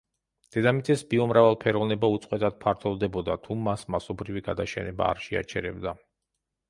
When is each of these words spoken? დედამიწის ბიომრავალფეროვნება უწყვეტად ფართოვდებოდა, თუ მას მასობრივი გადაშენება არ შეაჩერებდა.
დედამიწის 0.53 1.03
ბიომრავალფეროვნება 1.11 2.09
უწყვეტად 2.15 2.57
ფართოვდებოდა, 2.65 3.35
თუ 3.47 3.59
მას 3.67 3.85
მასობრივი 3.97 4.43
გადაშენება 4.49 5.11
არ 5.11 5.23
შეაჩერებდა. 5.27 5.95